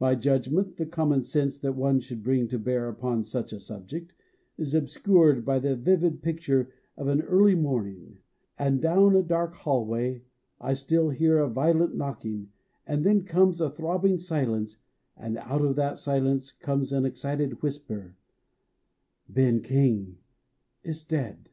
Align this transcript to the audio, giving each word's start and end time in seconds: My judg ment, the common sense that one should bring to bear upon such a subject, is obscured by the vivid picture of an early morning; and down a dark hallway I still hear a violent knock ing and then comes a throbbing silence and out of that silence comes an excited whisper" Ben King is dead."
My 0.00 0.14
judg 0.14 0.50
ment, 0.50 0.78
the 0.78 0.86
common 0.86 1.20
sense 1.22 1.58
that 1.58 1.74
one 1.74 2.00
should 2.00 2.22
bring 2.22 2.48
to 2.48 2.58
bear 2.58 2.88
upon 2.88 3.22
such 3.22 3.52
a 3.52 3.58
subject, 3.60 4.14
is 4.56 4.72
obscured 4.72 5.44
by 5.44 5.58
the 5.58 5.76
vivid 5.76 6.22
picture 6.22 6.72
of 6.96 7.06
an 7.06 7.20
early 7.20 7.54
morning; 7.54 8.16
and 8.58 8.80
down 8.80 9.14
a 9.14 9.22
dark 9.22 9.52
hallway 9.56 10.22
I 10.58 10.72
still 10.72 11.10
hear 11.10 11.36
a 11.36 11.50
violent 11.50 11.94
knock 11.94 12.24
ing 12.24 12.50
and 12.86 13.04
then 13.04 13.24
comes 13.24 13.60
a 13.60 13.68
throbbing 13.68 14.18
silence 14.18 14.78
and 15.18 15.36
out 15.36 15.60
of 15.62 15.76
that 15.76 15.98
silence 15.98 16.50
comes 16.50 16.90
an 16.94 17.04
excited 17.04 17.62
whisper" 17.62 18.16
Ben 19.38 19.60
King 19.60 20.16
is 20.82 21.04
dead." 21.04 21.50